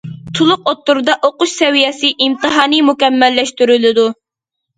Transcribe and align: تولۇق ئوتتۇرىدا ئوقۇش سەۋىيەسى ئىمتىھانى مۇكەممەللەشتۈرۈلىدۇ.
تولۇق 0.37 0.63
ئوتتۇرىدا 0.69 1.15
ئوقۇش 1.27 1.53
سەۋىيەسى 1.59 2.11
ئىمتىھانى 2.25 2.81
مۇكەممەللەشتۈرۈلىدۇ. 2.89 4.09